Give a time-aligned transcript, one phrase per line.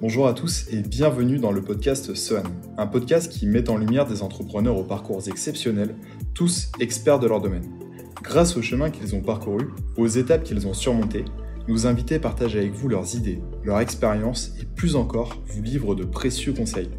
[0.00, 2.44] Bonjour à tous et bienvenue dans le podcast SOAN,
[2.76, 5.96] un podcast qui met en lumière des entrepreneurs aux parcours exceptionnels,
[6.34, 7.68] tous experts de leur domaine.
[8.22, 9.66] Grâce au chemin qu'ils ont parcouru,
[9.96, 11.24] aux étapes qu'ils ont surmontées,
[11.66, 16.04] nos invités partagent avec vous leurs idées, leurs expériences et plus encore vous livrent de
[16.04, 16.90] précieux conseils.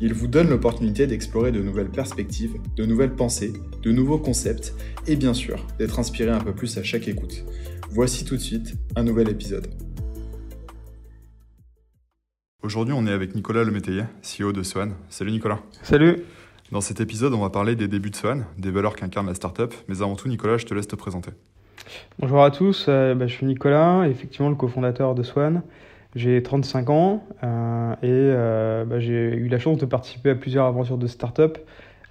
[0.00, 3.52] Ils vous donnent l'opportunité d'explorer de nouvelles perspectives, de nouvelles pensées,
[3.84, 4.74] de nouveaux concepts
[5.06, 7.44] et bien sûr d'être inspiré un peu plus à chaque écoute.
[7.90, 9.68] Voici tout de suite un nouvel épisode.
[12.62, 14.92] Aujourd'hui, on est avec Nicolas Lemétayer, CEO de Swan.
[15.08, 15.60] Salut Nicolas.
[15.82, 16.24] Salut.
[16.70, 19.72] Dans cet épisode, on va parler des débuts de Swan, des valeurs qu'incarne la startup.
[19.88, 21.30] Mais avant tout, Nicolas, je te laisse te présenter.
[22.18, 25.62] Bonjour à tous, euh, bah, je suis Nicolas, effectivement le cofondateur de Swan.
[26.14, 30.66] J'ai 35 ans euh, et euh, bah, j'ai eu la chance de participer à plusieurs
[30.66, 31.56] aventures de start-up,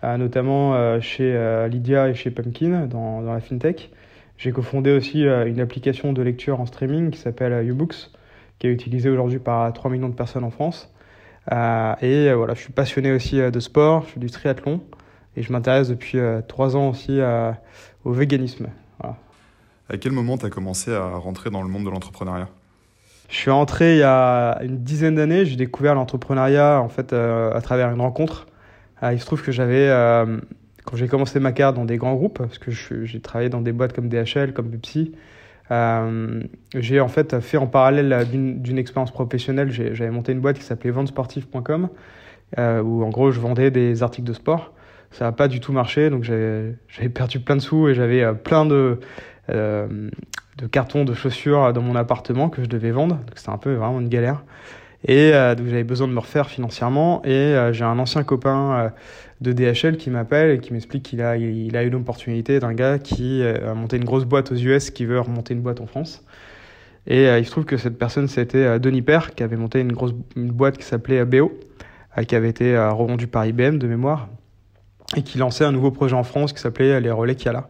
[0.02, 3.92] notamment chez Lydia et chez Pumpkin dans, dans la fintech.
[4.40, 8.10] J'ai cofondé aussi une application de lecture en streaming qui s'appelle YouBooks
[8.60, 10.94] qui est utilisé aujourd'hui par 3 millions de personnes en France.
[11.52, 14.82] Euh, et euh, voilà, je suis passionné aussi euh, de sport, je fais du triathlon
[15.36, 17.20] et je m'intéresse depuis 3 ans aussi
[18.04, 18.68] au véganisme.
[19.92, 22.50] À quel moment tu as commencé à rentrer dans le monde de l'entrepreneuriat?
[23.30, 27.60] Je suis entré il y a une dizaine d'années, j'ai découvert l'entrepreneuriat en fait à
[27.62, 28.48] travers une rencontre.
[29.04, 29.88] il se trouve que j'avais
[30.84, 33.72] quand j'ai commencé ma carrière dans des grands groupes, parce que j'ai travaillé dans des
[33.72, 35.14] boîtes comme DHL, comme Pepsi,
[35.72, 36.42] euh,
[36.76, 40.92] j'ai en fait fait en parallèle d'une expérience professionnelle, j'avais monté une boîte qui s'appelait
[40.92, 41.90] ventesportif.com,
[42.58, 44.74] euh, où en gros je vendais des articles de sport.
[45.12, 48.34] Ça n'a pas du tout marché, donc j'avais perdu plein de sous et j'avais euh,
[48.34, 49.00] plein de,
[49.48, 53.16] de cartons de chaussures dans mon appartement que je devais vendre.
[53.16, 54.44] Donc c'était un peu vraiment une galère.
[55.08, 57.22] Et donc j'avais besoin de me refaire financièrement.
[57.26, 58.92] Et j'ai un ancien copain
[59.42, 63.00] de DHL qui m'appelle et qui m'explique qu'il a, il a eu l'opportunité d'un gars
[63.00, 65.88] qui euh, a monté une grosse boîte aux US qui veut remonter une boîte en
[65.88, 66.24] France.
[67.08, 69.80] Et euh, il se trouve que cette personne, c'était euh, Denis Père, qui avait monté
[69.80, 71.58] une grosse boîte qui s'appelait BO,
[72.28, 74.28] qui avait été revendue par IBM de mémoire,
[75.16, 77.70] et qui lançait un nouveau projet en France qui s'appelait les Relais Kiala.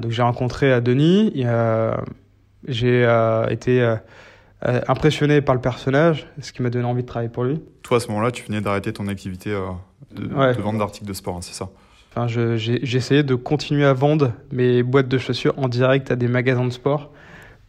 [0.00, 1.44] donc j'ai rencontré Denis,
[2.68, 3.02] j'ai
[3.50, 3.96] été
[4.62, 7.62] impressionné par le personnage, ce qui m'a donné envie de travailler pour lui.
[7.82, 9.50] Toi, à ce moment-là, tu venais d'arrêter ton activité
[10.14, 11.68] de, de vente d'articles de sport, hein, c'est ça?
[12.10, 16.26] Enfin, j'ai essayé de continuer à vendre mes boîtes de chaussures en direct à des
[16.26, 17.10] magasins de sport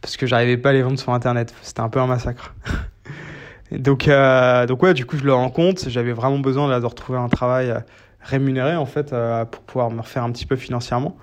[0.00, 1.54] parce que j'arrivais pas à les vendre sur Internet.
[1.62, 2.52] C'était un peu un massacre.
[3.70, 5.88] donc, euh, donc ouais, du coup, je le rends compte.
[5.88, 7.78] J'avais vraiment besoin de retrouver un travail euh,
[8.20, 11.16] rémunéré en fait euh, pour pouvoir me refaire un petit peu financièrement.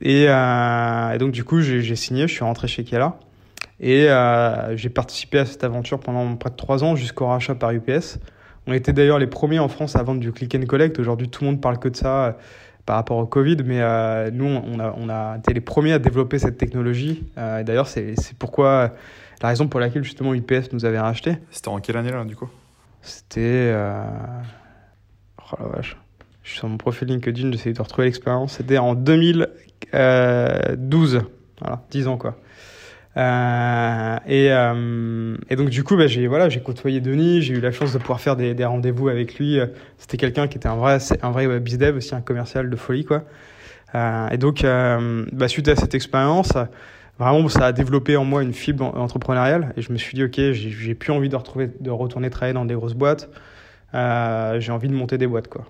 [0.00, 2.26] Et, et donc du coup, j'ai signé.
[2.26, 3.18] Je suis rentré chez Kela
[3.80, 4.08] et
[4.74, 8.18] j'ai participé à cette aventure pendant près de trois ans jusqu'au rachat par UPS.
[8.66, 10.98] On était d'ailleurs les premiers en France à vendre du click and collect.
[10.98, 12.32] Aujourd'hui, tout le monde parle que de ça euh,
[12.84, 16.00] par rapport au Covid, mais euh, nous, on a, on a, été les premiers à
[16.00, 17.22] développer cette technologie.
[17.38, 18.92] Euh, d'ailleurs, c'est pourquoi
[19.40, 21.36] la raison pour laquelle justement UPS nous avait racheté.
[21.50, 22.48] C'était en quelle année là, du coup?
[23.02, 23.72] C'était.
[25.52, 25.96] Oh la vache.
[26.42, 28.54] Je suis sur mon profil LinkedIn, j'essaie de retrouver l'expérience.
[28.54, 31.22] C'était en 2012.
[31.60, 32.36] Voilà, 10 ans quoi.
[33.16, 37.60] Euh, et, euh, et, donc du coup, bah, j'ai voilà, j'ai côtoyé Denis, j'ai eu
[37.60, 39.58] la chance de pouvoir faire des, des rendez-vous avec lui.
[39.98, 43.24] C'était quelqu'un qui était un vrai, un vrai bizdev aussi, un commercial de folie quoi.
[43.94, 46.52] Euh, et donc, euh, bah, suite à cette expérience,
[47.18, 49.72] vraiment, ça a développé en moi une fibre entrepreneuriale.
[49.76, 52.64] Et je me suis dit, ok, j'ai plus envie de retrouver, de retourner travailler dans
[52.64, 53.30] des grosses boîtes.
[53.94, 55.64] Euh, j'ai envie de monter des boîtes quoi.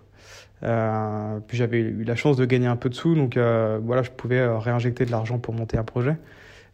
[1.47, 4.47] puis j'avais eu la chance de gagner un peu de sous, donc voilà, je pouvais
[4.47, 6.17] réinjecter de l'argent pour monter un projet.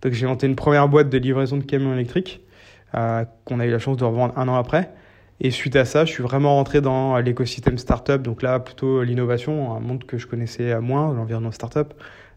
[0.02, 2.42] Donc j'ai monté une première boîte de livraison de camions électriques
[2.94, 4.90] euh, qu'on a eu la chance de revendre un an après.
[5.40, 9.74] Et suite à ça, je suis vraiment rentré dans l'écosystème startup, donc là plutôt l'innovation,
[9.74, 11.94] un monde que je connaissais moins, l'environnement startup,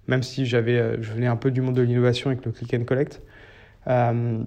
[0.08, 2.74] même si j'avais, euh, je venais un peu du monde de l'innovation avec le click
[2.74, 3.22] and collect.
[3.88, 4.40] Euh,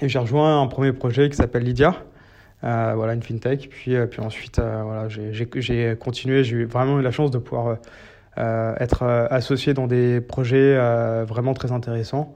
[0.00, 1.96] et j'ai rejoint un premier projet qui s'appelle Lydia,
[2.62, 3.68] voilà une fintech.
[3.68, 7.78] Puis, puis ensuite, voilà, j'ai continué, j'ai vraiment eu la chance de pouvoir
[8.36, 12.34] être euh, associé dans des projets euh, vraiment très intéressants.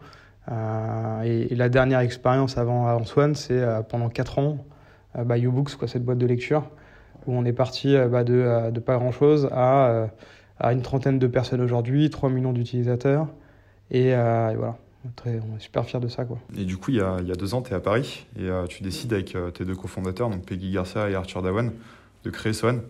[1.24, 4.58] Et, la dernière expérience avant, avant Swan, c'est pendant 4 ans,
[5.18, 6.68] bah, YouBooks, quoi, cette boîte de lecture,
[7.26, 10.08] où on est parti bah, de, pas grand-chose à,
[10.58, 13.28] à, une trentaine de personnes aujourd'hui, 3 millions d'utilisateurs.
[13.90, 14.76] Et, et, voilà,
[15.16, 16.26] Très, on est super fiers de ça.
[16.26, 16.38] Quoi.
[16.58, 18.26] Et du coup, il y a, il y a deux ans, tu es à Paris
[18.38, 21.72] et tu décides avec tes deux cofondateurs, donc Peggy Garcia et Arthur Dawan,
[22.24, 22.82] de créer Swan.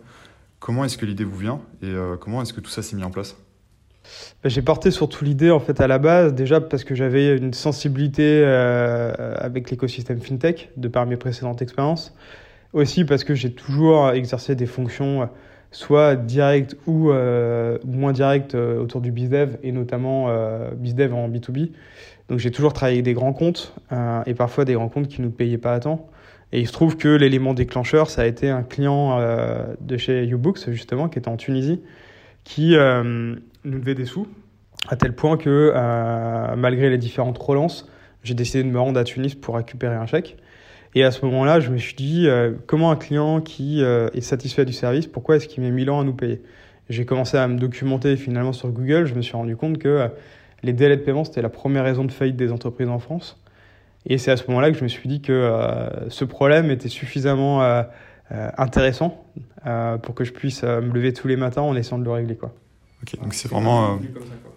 [0.65, 3.03] Comment est-ce que l'idée vous vient et euh, comment est-ce que tout ça s'est mis
[3.03, 3.37] en place?
[4.41, 7.53] Bah, J'ai porté surtout l'idée en fait à la base, déjà parce que j'avais une
[7.53, 12.15] sensibilité euh, avec l'écosystème fintech de par mes précédentes expériences.
[12.73, 15.29] Aussi parce que j'ai toujours exercé des fonctions
[15.69, 20.29] soit directes ou euh, moins directes autour du BizDev et notamment
[20.77, 21.73] BizDev en B2B.
[22.27, 23.75] Donc j'ai toujours travaillé avec des grands comptes
[24.25, 26.09] et parfois des grands comptes qui ne nous payaient pas à temps.
[26.51, 29.19] Et il se trouve que l'élément déclencheur, ça a été un client
[29.81, 31.81] de chez YouBooks, justement, qui était en Tunisie,
[32.43, 34.27] qui nous devait des sous,
[34.87, 35.73] à tel point que
[36.55, 37.89] malgré les différentes relances,
[38.23, 40.37] j'ai décidé de me rendre à Tunis pour récupérer un chèque.
[40.95, 44.21] Et à ce moment-là, je me suis dit, euh, comment un client qui euh, est
[44.21, 46.41] satisfait du service, pourquoi est-ce qu'il met 1000 ans à nous payer?
[46.89, 50.07] J'ai commencé à me documenter finalement sur Google, je me suis rendu compte que euh,
[50.63, 53.43] les délais de paiement, c'était la première raison de faillite des entreprises en France.
[54.05, 57.83] Et c'est à ce moment-là que je me suis dit que ce problème était suffisamment
[58.29, 59.25] intéressant
[60.03, 62.35] pour que je puisse me lever tous les matins en essayant de le régler.
[62.35, 62.53] Quoi.
[63.01, 63.99] Ok, donc c'est vraiment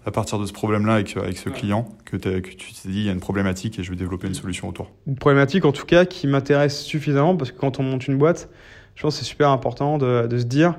[0.09, 3.07] à partir de ce problème-là avec, avec ce client que, que tu t'es dit il
[3.07, 5.85] y a une problématique et je vais développer une solution autour Une problématique en tout
[5.85, 8.49] cas qui m'intéresse suffisamment parce que quand on monte une boîte,
[8.95, 10.79] je pense que c'est super important de, de se dire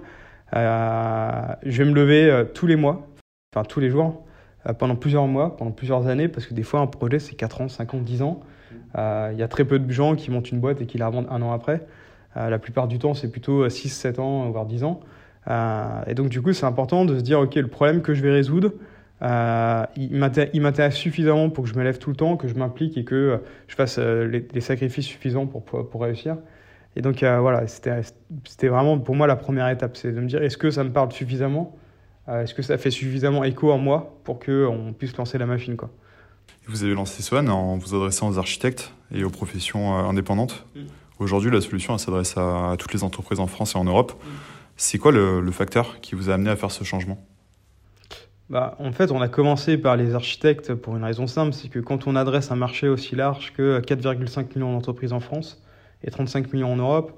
[0.56, 3.08] euh, je vais me lever euh, tous les mois,
[3.54, 4.26] enfin tous les jours,
[4.68, 7.62] euh, pendant plusieurs mois, pendant plusieurs années parce que des fois un projet c'est 4
[7.62, 8.40] ans, 5 ans, 10 ans.
[8.96, 11.28] Il y a très peu de gens qui montent une boîte et qui la revendent
[11.30, 11.82] un an après.
[12.36, 15.00] la plupart du temps c'est plutôt 6, 7 ans, voire 10 ans.
[16.08, 18.32] et donc du coup c'est important de se dire ok le problème que je vais
[18.32, 18.72] résoudre,
[19.22, 20.16] euh, il
[20.62, 23.16] m'intéresse suffisamment pour que je me lève tout le temps, que je m'implique et que
[23.16, 23.38] euh,
[23.68, 26.38] je fasse euh, les, sacrifices suffisants pour, pour, réussir.
[26.96, 30.58] Et donc voilà, c'était vraiment pour moi la première étape, c'est de me dire est-ce
[30.58, 31.76] que ça me parle suffisamment?
[32.28, 35.90] Est-ce que ça fait suffisamment écho en moi pour qu'on puisse lancer la machine quoi?
[36.68, 40.66] Vous avez lancé Swan en vous adressant aux architectes et aux professions indépendantes.
[40.76, 40.82] Mm.
[41.20, 44.14] Aujourd'hui, la solution s'adresse à, toutes les entreprises en France et en Europe.
[44.14, 44.28] Mm.
[44.78, 47.18] C'est quoi le facteur qui vous a amené à faire ce changement?
[48.50, 51.78] Bah, en fait, on a commencé par les architectes pour une raison simple, c'est que
[51.78, 55.62] quand on adresse un marché aussi large que 4,5 millions d'entreprises en France
[56.04, 57.12] et 35 millions en Europe,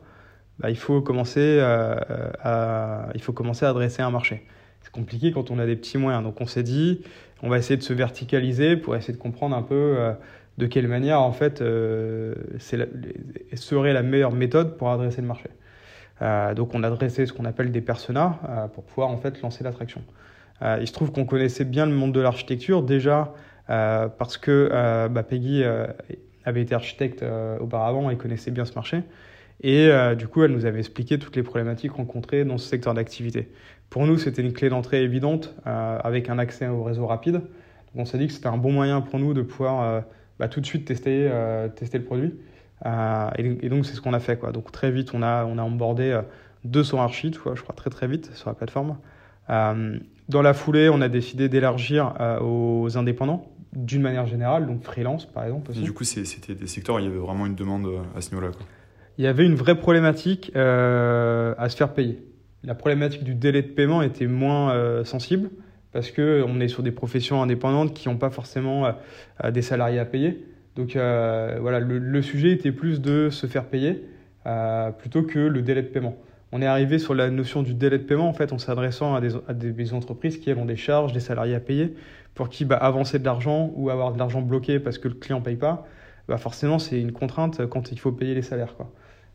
[0.60, 1.96] bah, il, faut commencer, euh,
[2.44, 4.46] à, il faut commencer à adresser un marché.
[4.82, 6.24] C'est compliqué quand on a des petits moyens.
[6.24, 7.02] Donc on s'est dit,
[7.42, 10.14] on va essayer de se verticaliser pour essayer de comprendre un peu euh,
[10.58, 15.50] de quelle manière en fait euh, serait la meilleure méthode pour adresser le marché.
[16.56, 18.40] donc on a adressé ce qu'on appelle des personas
[18.74, 20.04] pour pouvoir en fait lancer l'attraction.
[20.62, 23.34] Euh, il se trouve qu'on connaissait bien le monde de l'architecture, déjà
[23.70, 25.64] euh, parce que euh, bah, Peggy
[26.44, 27.24] avait été architecte
[27.60, 29.04] auparavant et connaissait bien ce marché.
[29.64, 33.50] Et du coup, elle nous avait expliqué toutes les problématiques rencontrées dans ce secteur d'activité.
[33.92, 37.34] Pour nous, c'était une clé d'entrée évidente avec un accès au réseau rapide.
[37.34, 37.44] Donc,
[37.96, 40.04] on s'est dit que c'était un bon moyen pour nous de pouvoir
[40.40, 41.30] bah, tout de suite tester,
[41.76, 42.34] tester le produit.
[43.38, 44.40] Et, donc, c'est ce qu'on a fait.
[44.40, 44.54] Quoi.
[44.54, 46.20] Donc, très vite, on a, on a onboardé
[46.64, 48.96] 200 archis, je crois très très vite sur la plateforme.
[50.32, 55.26] Dans la foulée, on a décidé d'élargir euh, aux indépendants d'une manière générale, donc freelance
[55.26, 55.74] par exemple.
[55.74, 58.30] du coup, c'était des secteurs où il y avait vraiment une demande euh, à ce
[58.30, 58.52] niveau-là.
[59.18, 62.24] Il y avait une vraie problématique euh, à se faire payer.
[62.64, 65.50] La problématique du délai de paiement était moins sensible
[65.92, 68.94] parce qu'on est sur des professions indépendantes qui n'ont pas forcément
[69.50, 70.46] des salariés à payer.
[70.76, 74.06] Donc voilà, le, sujet était plus de se faire payer
[75.00, 76.16] plutôt que le délai de paiement
[76.52, 79.22] on est arrivé sur la notion du délai de paiement en fait en s'adressant à
[79.22, 81.96] des, entreprises qui ont des charges, des salariés à payer,
[82.36, 85.42] pour qui bah, avancer de l'argent ou avoir de l'argent bloqué parce que le client
[85.42, 85.88] paye pas,
[86.28, 88.76] bah, forcément c'est une contrainte quand il faut payer les salaires.
[88.76, 88.92] Quoi.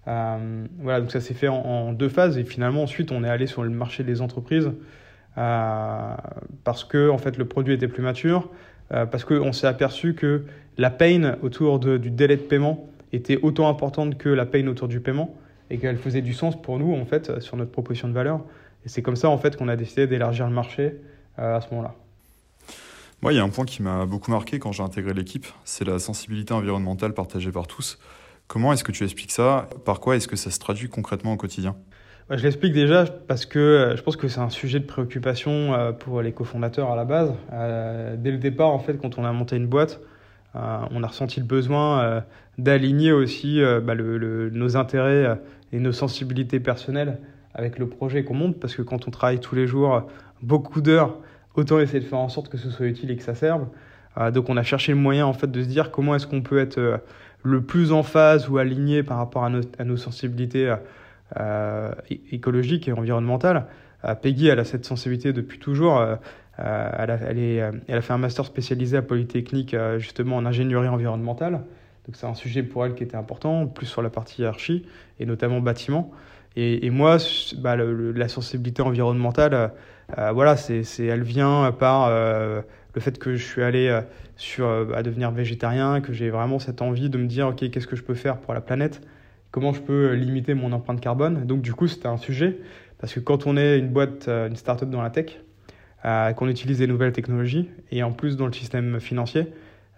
[0.09, 3.47] Euh, voilà, donc ça s'est fait en, deux phases et finalement ensuite on est allé
[3.47, 4.71] sur le marché des entreprises
[5.37, 6.15] euh,
[6.63, 8.49] parce que en fait le produit était plus mature,
[8.93, 10.45] euh, parce qu'on s'est aperçu que
[10.79, 15.01] la peine autour du délai de paiement était autant importante que la peine autour du
[15.01, 15.35] paiement
[15.71, 18.45] et qu'elle faisait du sens pour nous en fait sur notre proposition de valeur.
[18.85, 20.97] Et c'est comme ça en fait qu'on a décidé d'élargir le marché
[21.37, 21.95] à ce moment-là.
[23.23, 25.87] Moi, il y a un point qui m'a beaucoup marqué quand j'ai intégré l'équipe, c'est
[25.87, 27.99] la sensibilité environnementale partagée par tous.
[28.49, 29.69] Comment est-ce que tu expliques ça?
[29.85, 31.77] Par quoi est-ce que ça se traduit concrètement au quotidien?
[32.31, 35.93] Je l'explique déjà parce que euh, je pense que c'est un sujet de préoccupation euh,
[35.93, 37.33] pour les cofondateurs à la base.
[37.51, 40.01] Dès le départ, en fait, quand on a monté une boîte,
[40.55, 42.25] on a ressenti le besoin
[42.57, 45.39] d'aligner aussi bah, nos intérêts
[45.71, 47.19] et nos sensibilités personnelles
[47.53, 50.09] avec le projet qu'on monte, parce que quand on travaille tous les jours
[50.41, 51.19] beaucoup d'heures,
[51.57, 53.67] autant essayer de faire en sorte que ce soit utile et que ça serve.
[54.19, 56.43] Euh, donc on a cherché le moyen en fait de se dire comment est-ce qu'on
[56.43, 56.99] peut être euh,
[57.43, 60.75] le plus en phase ou aligné par rapport à nos, à nos sensibilités
[61.39, 61.93] euh,
[62.33, 63.67] écologiques et environnementales.
[64.23, 66.01] Peggy, elle a cette sensibilité depuis toujours.
[66.59, 71.63] elle, a, elle, a, fait un master spécialisé à Polytechnique justement en ingénierie environnementale.
[72.07, 74.87] Donc c'est un sujet pour elle qui était important, plus sur la partie archi
[75.19, 76.13] et notamment bâtiment.
[76.59, 77.19] Et, moi,
[77.59, 79.69] bah, la sensibilité environnementale, euh,
[80.17, 82.63] euh, voilà, c'est, elle vient par euh,
[82.97, 84.01] le fait que je suis allé
[84.37, 87.95] sur, à devenir végétarien, que j'ai vraiment cette envie de me dire, ok, qu'est-ce que
[87.95, 89.03] je peux faire pour la planète?
[89.53, 91.47] Comment je peux limiter mon empreinte carbone?
[91.47, 92.59] Donc du coup, c'était un sujet,
[92.99, 95.39] parce que quand on est une boîte, une start-up dans la tech,
[96.03, 99.47] qu'on utilise des nouvelles technologies, et en plus dans le système financier,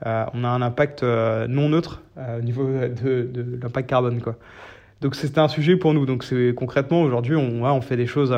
[0.05, 2.65] on a un impact non neutre au niveau
[3.05, 4.21] de, de l'impact carbone.
[4.21, 4.37] Quoi.
[5.01, 6.05] Donc c'était un sujet pour nous.
[6.05, 6.25] Donc
[6.57, 8.37] concrètement aujourd'hui on, on fait des choses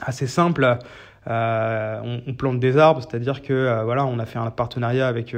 [0.00, 0.78] assez simples.
[1.26, 5.36] On, on, plante des arbres, c'est-à-dire que voilà, on a fait un partenariat avec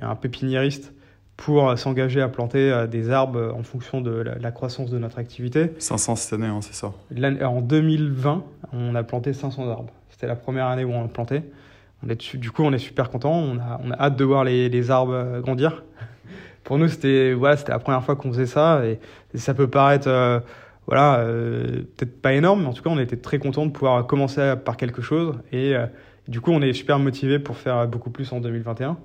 [0.00, 0.94] un pépiniériste
[1.36, 5.72] pour s'engager à planter des arbres en fonction de la, croissance de notre activité.
[5.78, 6.92] 500 cette année, hein, c'est ça
[7.44, 9.92] En 2020, on a planté 500 arbres.
[10.10, 11.42] C'était la première année où on a planté.
[12.04, 13.32] On est, du coup, on est super content.
[13.32, 15.82] On a, on a hâte de voir les, les arbres grandir.
[16.64, 18.98] Pour nous, c'était voilà, c'était la première fois qu'on faisait ça et,
[19.34, 20.40] ça peut paraître euh,
[20.90, 24.08] voilà, euh, peut-être pas énorme, mais en tout cas, on était très content de pouvoir
[24.08, 25.86] commencer par quelque chose et euh,
[26.26, 28.98] du coup, on est super motivé pour faire beaucoup plus en 2021.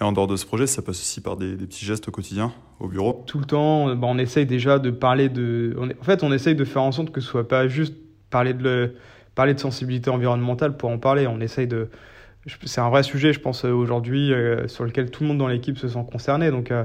[0.00, 2.52] Et en dehors de ce projet, ça passe aussi par des, petits gestes au quotidien,
[2.78, 3.24] au bureau?
[3.26, 5.74] Tout le temps, bah, on essaye déjà de parler de...
[5.80, 7.94] en fait, on essaye de faire en sorte que ce soit pas juste
[8.28, 8.94] parler de, le...
[9.34, 11.26] parler de sensibilité environnementale pour en parler.
[11.26, 11.88] On essaye de...
[12.66, 15.78] C'est un vrai sujet, je pense, aujourd'hui, euh, sur lequel tout le monde dans l'équipe
[15.78, 16.50] se sent concerné.
[16.50, 16.84] Donc euh,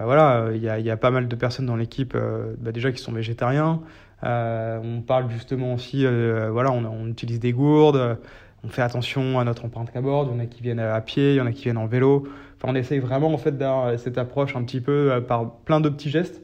[0.00, 2.16] voilà, il y a, pas mal de personnes dans l'équipe
[2.58, 3.80] bah, déjà qui sont végétariens.
[4.22, 6.04] on parle justement aussi,
[6.50, 8.18] voilà, on, utilise des gourdes
[8.64, 10.28] on fait attention à notre empreinte carbone.
[10.30, 11.86] Il y en a qui viennent à pied, il y en a qui viennent en
[11.86, 12.26] vélo.
[12.56, 15.80] Enfin, on essaye vraiment en fait d'avoir cette approche un petit peu euh, par plein
[15.80, 16.42] de petits gestes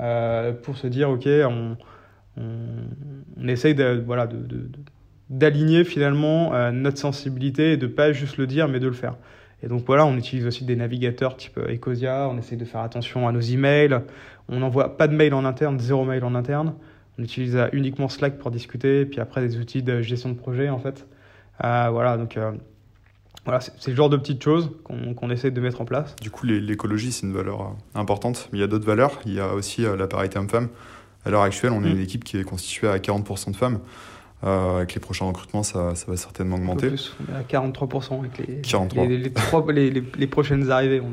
[0.00, 1.76] euh, pour se dire ok, on,
[2.36, 4.28] on, essaye de, voilà,
[5.30, 9.16] d'aligner finalement euh, notre sensibilité et de pas juste le dire mais de le faire.
[9.64, 13.26] Et donc voilà, on utilise aussi des navigateurs type Ecosia, on essaye de faire attention
[13.26, 13.98] à nos emails,
[14.48, 16.74] on n'envoie pas de mail en interne, zéro mail en interne,
[17.18, 20.68] on utilise uniquement Slack pour discuter, et puis après des outils de gestion de projet
[20.68, 21.06] en fait.
[21.64, 22.52] Euh, voilà, donc euh,
[23.44, 26.14] voilà, c'est le genre de petites choses qu'on essaie de mettre en place.
[26.20, 29.18] Du coup, l'écologie, c'est une valeur euh, importante, mais il y a d'autres valeurs.
[29.24, 30.68] Il y a aussi la parité homme-femme.
[31.24, 31.96] À l'heure actuelle, on est mm.
[31.96, 33.80] une équipe qui est constituée à 40% de femmes.
[34.44, 36.88] Avec les prochains recrutements, ça, ça va certainement augmenter.
[36.88, 39.06] Plus, on est à 43% avec les, 43.
[39.06, 41.00] Les, les, les, les, prochaines arrivées.
[41.00, 41.12] On,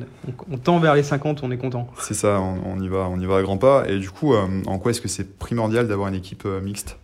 [0.52, 1.88] on, tend vers les 50, on est content.
[2.00, 3.86] C'est ça, on, y va, on y va à grands pas.
[3.88, 6.98] Et du coup, en quoi est-ce que c'est primordial d'avoir une équipe mixte?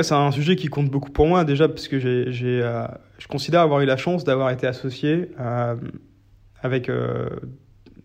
[0.00, 2.86] C'est un sujet qui compte beaucoup pour moi déjà parce que j'ai, euh,
[3.18, 5.76] je considère avoir eu la chance d'avoir été associé euh,
[6.62, 7.28] avec, euh,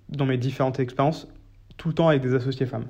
[0.09, 1.29] dans mes différentes expériences,
[1.77, 2.87] tout le temps avec des associés femmes.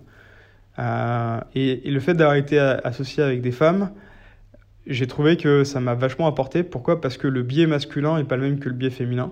[0.80, 3.92] Et, et, le fait d'avoir été associé avec des femmes,
[4.86, 6.64] j'ai trouvé que ça m'a vachement apporté.
[6.64, 7.02] Pourquoi?
[7.02, 9.32] Parce que le biais masculin n'est pas le même que le biais féminin.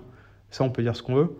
[0.49, 1.37] Ça, on peut dire ce qu'on veut.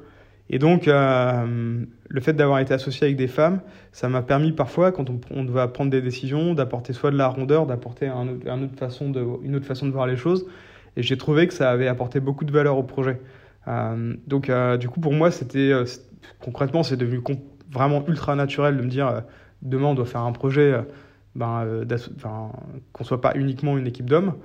[0.49, 4.91] Et donc, euh, le fait d'avoir été associé avec des femmes, ça m'a permis parfois,
[4.91, 8.75] quand on, on, doit prendre des décisions, d'apporter soit de la rondeur, d'apporter une autre
[9.65, 10.45] façon de voir les choses.
[10.97, 13.19] Et j'ai trouvé que ça avait apporté beaucoup de valeur au projet.
[13.67, 15.85] Euh, donc, euh, du coup, pour moi, c'était euh,
[16.39, 17.21] concrètement, c'est devenu
[17.71, 19.21] vraiment ultra naturel de me dire, euh,
[19.65, 20.73] demain, on doit faire un projet,
[21.35, 21.85] ben,
[22.93, 24.35] qu'on soit pas uniquement une équipe d'hommes.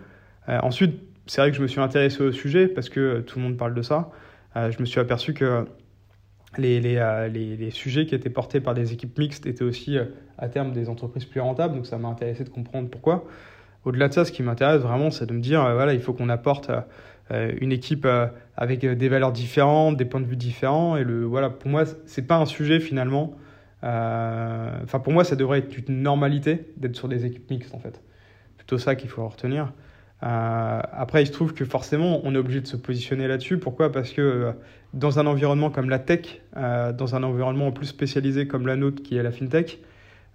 [0.49, 3.57] ensuite, c'est vrai que je me suis intéressé au sujet parce que tout le monde
[3.57, 4.11] parle de ça.
[4.57, 5.65] je me suis aperçu que
[6.59, 10.49] euh, les, les, sujets qui étaient portés par des équipes mixtes étaient aussi euh, à
[10.49, 13.25] terme des entreprises plus rentables, donc ça m'a intéressé de comprendre pourquoi.
[13.85, 16.13] Au-delà de ça, ce qui m'intéresse vraiment, c'est de me dire, euh, voilà, il faut
[16.13, 16.71] qu'on apporte
[17.61, 18.09] une équipe
[18.57, 22.27] avec des valeurs différentes, des points de vue différents, et le, voilà, pour moi, c'est
[22.27, 23.37] pas un sujet finalement.
[23.83, 28.01] Enfin, pour moi, ça devrait être une normalité d'être sur des équipes mixtes en fait.
[28.57, 29.73] Plutôt ça qu'il faut retenir.
[30.23, 33.59] Euh, après, il se trouve que forcément, on est obligé de se positionner là-dessus.
[33.59, 33.91] Pourquoi?
[33.91, 34.53] Parce que euh,
[34.93, 38.77] dans un environnement comme la tech, euh, dans un environnement en plus spécialisé comme la
[38.77, 39.79] nôtre, qui est la fintech,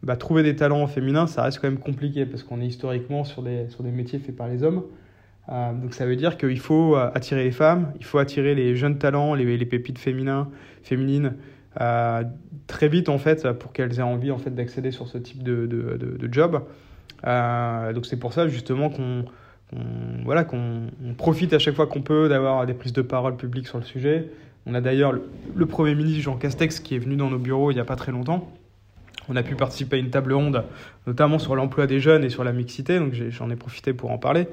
[0.02, 3.44] bah, trouver des talents féminins, ça reste quand même compliqué parce qu'on est historiquement sur
[3.44, 4.84] des, sur des métiers faits par les hommes.
[5.48, 9.34] donc ça veut dire qu'il faut attirer les femmes, il faut attirer les jeunes talents,
[9.34, 10.50] les, les pépites féminins,
[10.84, 11.34] féminines,
[12.68, 15.66] très vite en fait, pour qu'elles aient envie en fait d'accéder sur ce type de,
[15.66, 16.62] de, de, job.
[17.24, 19.26] donc c'est pour ça justement qu'on
[20.24, 23.78] voilà, qu'on profite à chaque fois qu'on peut d'avoir des prises de parole publiques sur
[23.78, 24.30] le sujet.
[24.66, 27.76] On a d'ailleurs le, Premier ministre Jean Castex qui est venu dans nos bureaux il
[27.76, 28.52] n'y a pas très longtemps.
[29.28, 30.64] On a pu participer à une table ronde,
[31.08, 34.20] notamment sur l'emploi des jeunes et sur la mixité, donc j'en ai, profité pour en
[34.20, 34.48] parler.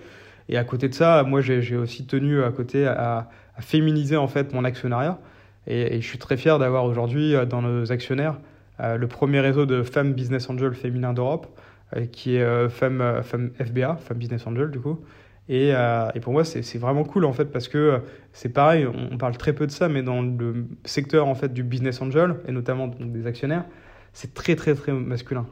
[0.48, 3.28] Et à côté de ça, moi j'ai aussi tenu à côté à,
[3.60, 5.18] féminiser en fait mon actionnariat.
[5.66, 8.38] Et, je suis très fier d'avoir aujourd'hui euh, dans nos actionnaires
[8.80, 11.46] euh, le premier réseau de femmes business angels féminins d'Europe.
[11.94, 15.00] Euh, qui est femme, femme FBA, femme business angel du coup.
[15.50, 15.72] Et,
[16.14, 18.00] et, pour moi, c'est vraiment cool en fait parce que
[18.32, 21.62] c'est pareil, on, parle très peu de ça, mais dans le secteur en fait du
[21.62, 23.64] business angel et notamment des actionnaires,
[24.14, 25.46] c'est très très très masculin.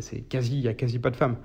[0.00, 1.36] C'est quasi, il y a quasi pas de femmes.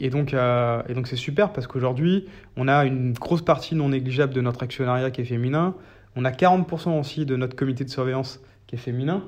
[0.00, 4.34] et donc, et donc c'est super parce qu'aujourd'hui, on a une grosse partie non négligeable
[4.34, 5.76] de notre actionnariat qui est féminin.
[6.16, 9.22] On a 40% aussi de notre comité de surveillance qui est féminin.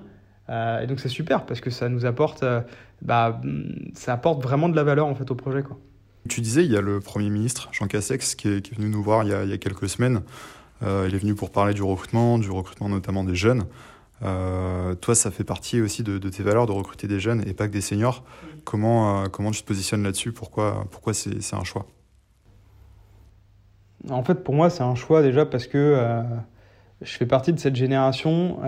[0.48, 2.44] et donc c'est super parce que ça nous apporte
[3.02, 3.40] bah,
[3.94, 5.62] ça apporte vraiment de la valeur en fait au projet.
[5.62, 5.78] Quoi.
[6.28, 9.24] Tu disais, il y a le Premier ministre, Jean Cassex, qui est, venu nous voir
[9.24, 10.22] il y a, quelques semaines.
[10.82, 13.64] il est venu pour parler du recrutement, du recrutement notamment des jeunes.
[14.20, 17.72] toi, ça fait partie aussi de, tes valeurs de recruter des jeunes et pas que
[17.72, 18.24] des seniors.
[18.64, 20.32] Comment, comment tu te positionnes là-dessus?
[20.32, 21.86] Pourquoi, pourquoi c'est un choix?
[24.08, 26.22] En fait, pour moi, c'est un choix déjà parce que
[27.02, 28.58] je fais partie de cette génération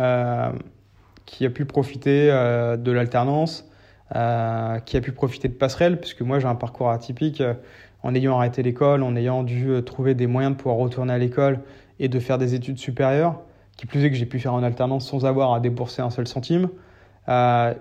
[1.26, 3.66] qui a pu profiter de l'alternance,
[4.14, 7.54] euh, qui a pu profiter de passerelle, puisque moi j'ai un parcours atypique euh,
[8.02, 11.18] en ayant arrêté l'école, en ayant dû euh, trouver des moyens de pouvoir retourner à
[11.18, 11.60] l'école
[11.98, 13.40] et de faire des études supérieures,
[13.78, 16.26] qui plus est que j'ai pu faire en alternance sans avoir à débourser un seul
[16.26, 16.68] centime,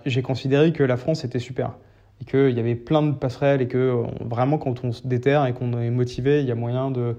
[0.05, 1.73] j'ai considéré que la France était super
[2.21, 5.53] et qu'il y avait plein de passerelles et que vraiment quand on se déterre et
[5.53, 7.17] qu'on est motivé, il y a moyen de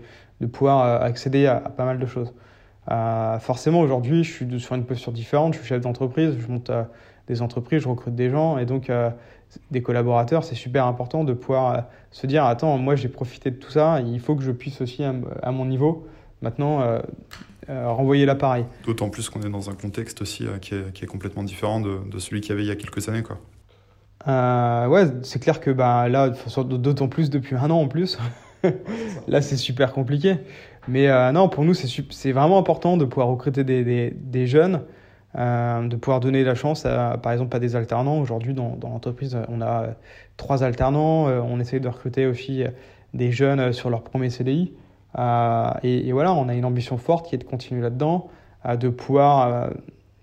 [0.52, 2.32] pouvoir accéder à, pas mal de choses.
[2.88, 6.88] Forcément aujourd'hui je suis sur une posture différente, je suis chef d'entreprise, je monte à
[7.28, 9.10] des entreprises, je recrute des gens et donc euh,
[9.70, 13.56] des collaborateurs, c'est super important de pouvoir euh, se dire attends, moi j'ai profité de
[13.56, 16.06] tout ça, il faut que je puisse aussi à, mon niveau
[16.40, 17.00] maintenant euh,
[17.68, 18.64] renvoyer l'appareil.
[18.84, 22.00] D'autant plus qu'on est dans un contexte aussi qui est, qui, est, complètement différent de,
[22.10, 23.22] de celui qu'il y avait il y a quelques années.
[23.22, 23.38] Quoi.
[24.88, 28.18] ouais, c'est clair que bah, là, d'autant plus depuis un an en plus,
[29.28, 30.38] là c'est super compliqué.
[30.88, 34.82] Mais non, pour nous, c'est vraiment important de pouvoir recruter des, jeunes
[35.34, 38.18] euh, de pouvoir donner la chance, par exemple, à des alternants.
[38.20, 39.94] Aujourd'hui, dans, l'entreprise, on a
[40.36, 41.28] trois alternants.
[41.28, 42.64] Euh, on essaie de recruter aussi
[43.14, 44.74] des jeunes sur leur premier CDI.
[45.18, 48.28] Euh, et, voilà, on a une ambition forte qui est de continuer là-dedans,
[48.78, 49.70] de pouvoir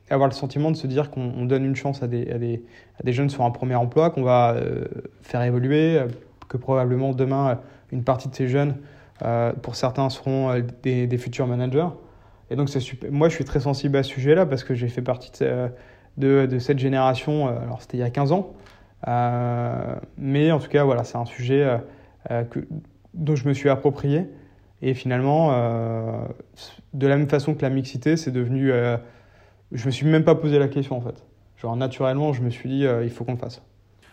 [0.10, 2.62] avoir le sentiment de se dire qu'on donne une chance à des,
[3.08, 4.56] jeunes sur un premier emploi, qu'on va
[5.24, 6.02] faire évoluer,
[6.48, 7.60] que probablement demain,
[7.92, 8.76] une partie de ces jeunes,
[9.62, 11.90] pour certains, seront des, des futurs managers.
[12.50, 13.12] Et donc, c'est super.
[13.12, 15.32] Moi, je suis très sensible à ce sujet-là parce que j'ai fait partie
[16.18, 17.48] de, cette génération.
[17.48, 18.54] Euh, alors, c'était il y a 15 ans.
[19.08, 21.80] Euh, mais en tout cas, voilà, c'est un sujet
[22.32, 22.44] euh,
[23.14, 24.28] dont je me suis approprié.
[24.82, 25.52] Et finalement,
[26.94, 28.72] de la même façon que la mixité, c'est devenu.
[29.74, 31.22] je me suis même pas posé la question en fait.
[31.58, 33.62] Genre, naturellement, je me suis dit, il faut qu'on le fasse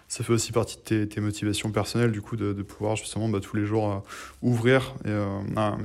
[0.09, 3.57] ça fait aussi partie de tes, motivations personnelles, du coup, de, pouvoir justement bah, tous
[3.57, 3.99] les jours euh,
[4.41, 5.41] ouvrir euh,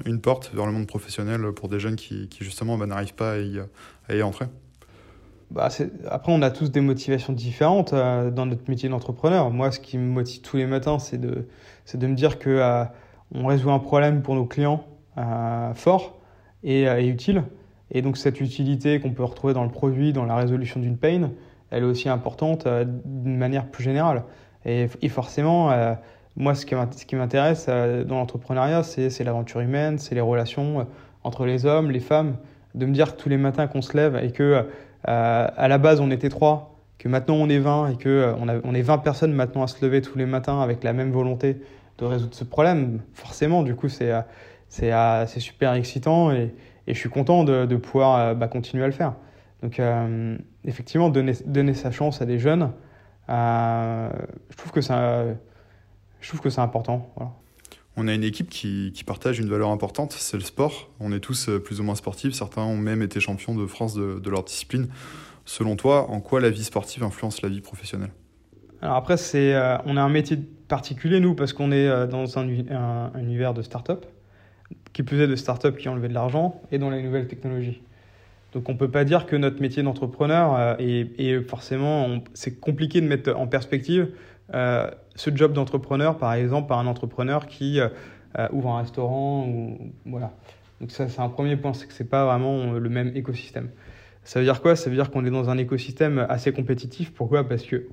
[0.06, 4.14] une porte vers le monde professionnel pour des jeunes qui, justement bah, n'arrivent pas à
[4.14, 4.46] y, entrer?
[5.50, 5.70] Bah,
[6.08, 9.50] Après, on a tous des motivations différentes euh, dans notre métier d'entrepreneur.
[9.50, 11.48] Moi, ce qui me motive tous les matins, c'est de,
[11.96, 12.86] me dire que
[13.34, 14.86] on résout un problème pour nos clients
[15.74, 16.20] fort
[16.64, 17.44] et, et, utile.
[17.90, 21.32] Et donc, cette utilité qu'on peut retrouver dans le produit, dans la résolution d'une pain,
[21.72, 24.24] elle est aussi importante euh, d'une manière plus générale.
[24.66, 25.96] Et, forcément, euh,
[26.36, 30.86] moi, ce qui m'intéresse euh, dans l'entrepreneuriat, c'est l'aventure humaine, c'est les relations
[31.24, 32.36] entre les hommes, les femmes.
[32.76, 34.66] De me dire tous les matins qu'on se lève et que
[35.04, 38.74] à la base on était trois, que maintenant on est 20 et que on, on,
[38.74, 41.58] est 20 personnes maintenant à se lever tous les matins avec la même volonté
[41.98, 44.14] de résoudre ce problème, forcément, du coup, c'est
[44.70, 46.54] c'est super excitant et,
[46.88, 49.16] et, je suis content de, de pouvoir bah, continuer à le faire.
[49.62, 52.71] Donc, euh, effectivement, donner, donner, sa chance à des jeunes,
[53.30, 54.10] euh,
[54.50, 54.82] je trouve que
[56.50, 57.13] c'est important.
[57.95, 60.89] On a une équipe qui, qui, partage une valeur importante, c'est le sport.
[61.00, 62.34] On est tous euh, plus ou moins sportifs.
[62.34, 64.88] Certains ont même été champions de France de, de leur discipline.
[65.45, 68.12] Selon toi, en quoi la vie sportive influence la vie professionnelle?
[68.82, 73.19] Alors après, c'est, on a un métier particulier, nous, parce qu'on est dans un, un,
[73.19, 74.06] univers de start-up,
[74.93, 77.82] qui plus est de start-up qui ont levé de l'argent, et dans les nouvelles technologies.
[78.54, 83.00] Donc on ne peut pas dire que notre métier d'entrepreneur euh, est, forcément, c'est compliqué
[83.02, 84.10] de mettre en perspective
[84.54, 87.88] euh, ce job d'entrepreneur, par exemple, par un entrepreneur qui euh,
[88.52, 90.32] ouvre un restaurant ou voilà.
[90.82, 93.70] Donc ça, c'est un premier point, c'est que c'est pas vraiment le même écosystème.
[94.24, 94.76] Ça veut dire quoi?
[94.76, 97.14] Ça veut dire qu'on est dans un écosystème assez compétitif.
[97.14, 97.48] Pourquoi?
[97.48, 97.88] Parce que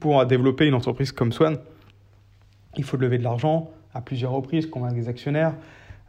[0.00, 1.58] pour développer une entreprise comme Swan,
[2.76, 5.54] il faut lever de l'argent à plusieurs reprises, convaincre des actionnaires,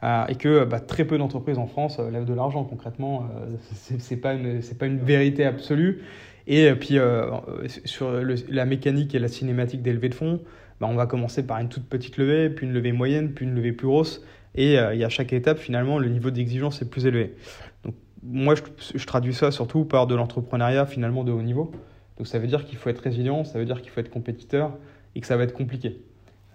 [0.03, 3.27] euh, et que bah, très peu d'entreprises en France euh, lèvent de l'argent concrètement.
[3.35, 3.55] Euh,
[3.99, 6.03] c'est pas une c'est pas une vérité absolue.
[6.47, 6.97] Et puis
[7.85, 8.12] sur
[8.49, 10.41] la mécanique et la cinématique des levées de fonds,
[10.81, 13.53] bah, on va commencer par une toute petite levée, puis une levée moyenne, puis une
[13.53, 14.23] levée plus grosse.
[14.55, 17.35] Et, a chaque étape, finalement, le niveau d'exigence est plus élevé.
[17.83, 21.71] Donc, moi, je, traduis ça surtout par de l'entrepreneuriat finalement de haut niveau.
[22.17, 24.75] Donc, ça veut dire qu'il faut être résilient, ça veut dire qu'il faut être compétiteur
[25.13, 26.01] et que ça va être compliqué.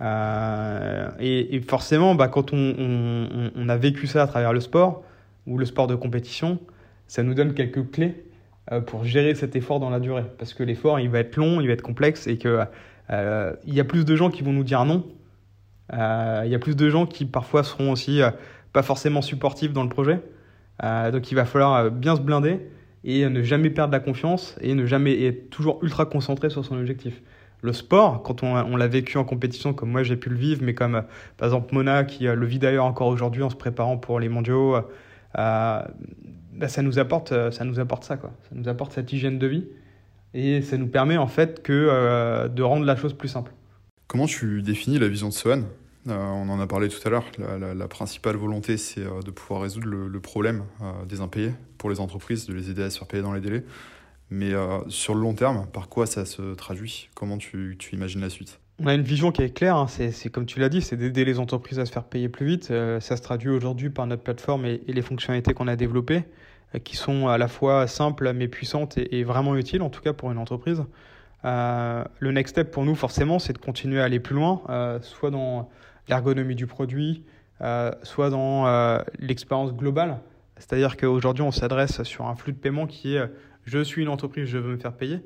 [0.00, 5.04] Euh, et, forcément, bah, quand on, a vécu ça à travers le sport,
[5.46, 6.58] ou le sport de compétition,
[7.06, 8.24] ça nous donne quelques clés
[8.72, 10.24] euh, pour gérer cet effort dans la durée.
[10.38, 12.66] Parce que l'effort, il va être long, il va être complexe, et qu'il
[13.10, 15.06] euh, y a plus de gens qui vont nous dire non.
[15.92, 18.20] Il y a plus de gens qui parfois seront aussi
[18.72, 20.18] pas forcément supportifs dans le projet.
[20.82, 22.58] donc il va falloir bien se blinder
[23.04, 26.78] et ne jamais perdre la confiance et ne jamais être toujours ultra concentré sur son
[26.78, 27.20] objectif
[27.64, 30.74] le sport, quand on, l'a vécu en compétition comme moi j'ai pu le vivre, mais
[30.74, 31.02] comme euh,
[31.38, 34.28] par exemple Mona qui euh, le vit d'ailleurs encore aujourd'hui en se préparant pour les
[34.28, 34.76] mondiaux,
[35.34, 35.88] bah,
[36.68, 38.32] ça, nous apporte, ça nous apporte ça, quoi.
[38.42, 39.64] Ça nous apporte cette hygiène de vie
[40.34, 43.50] et ça nous permet en fait que, de rendre la chose plus simple.
[44.08, 45.62] Comment tu définis la vision de Sohan?
[46.06, 47.24] On en a parlé tout à l'heure.
[47.38, 50.64] La, principale volonté, c'est de pouvoir résoudre le, problème
[51.08, 53.64] des impayés pour les entreprises, de les aider à se faire payer dans les délais.
[54.30, 54.52] Mais
[54.88, 57.10] sur le long terme, par quoi ça se traduit?
[57.14, 58.58] Comment tu imagines la suite?
[58.80, 59.86] On a une vision qui est claire, hein.
[59.86, 62.70] c'est comme tu l'as dit, c'est d'aider les entreprises à se faire payer plus vite.
[62.72, 66.24] Euh, ça se traduit aujourd'hui par notre plateforme et, les fonctionnalités qu'on a développées,
[66.74, 70.12] euh, qui sont à la fois simples mais puissantes et, vraiment utiles, en tout cas
[70.12, 70.82] pour une entreprise.
[71.44, 74.62] Euh, le next step pour nous, forcément, c'est de continuer à aller plus loin,
[75.02, 75.68] soit dans
[76.08, 77.22] l'ergonomie du produit,
[78.02, 80.18] soit dans l'expérience globale.
[80.56, 83.30] C'est-à-dire qu'aujourd'hui, on s'adresse sur un flux de paiement qui est
[83.64, 85.20] je suis une entreprise, je veux me faire payer.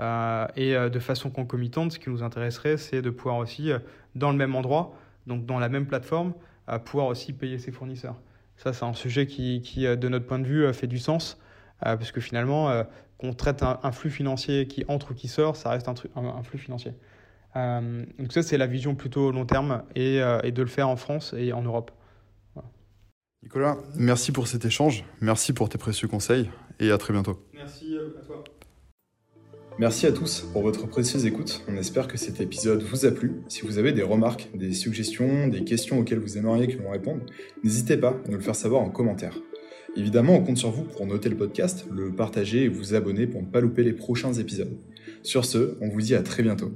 [0.00, 3.78] Euh, et euh, de façon concomitante, ce qui nous intéresserait, c'est de pouvoir aussi, euh,
[4.14, 6.34] dans le même endroit, donc dans la même plateforme,
[6.86, 8.20] pouvoir aussi payer ses fournisseurs.
[8.56, 11.38] Ça, c'est un sujet qui, de notre point de vue, fait du sens,
[11.80, 12.84] parce que finalement,
[13.18, 16.92] qu'on traite un, flux financier qui entre ou qui sort, ça reste un, flux financier.
[17.54, 21.52] donc ça, c'est la vision plutôt long terme, et, de le faire en France et
[21.52, 21.90] en Europe.
[23.42, 26.48] Nicolas, merci pour cet échange, merci pour tes précieux conseils,
[26.80, 27.38] et à très bientôt.
[27.52, 28.44] Merci à toi.
[29.76, 31.64] Merci à tous pour votre précieuse écoute.
[31.66, 33.32] On espère que cet épisode vous a plu.
[33.48, 37.22] Si vous avez des remarques, des suggestions, des questions auxquelles vous aimeriez que l'on réponde,
[37.64, 39.36] n'hésitez pas à nous le faire savoir en commentaire.
[39.96, 43.42] Évidemment, on compte sur vous pour noter le podcast, le partager et vous abonner pour
[43.42, 44.76] ne pas louper les prochains épisodes.
[45.24, 46.72] Sur ce, on vous dit à très bientôt.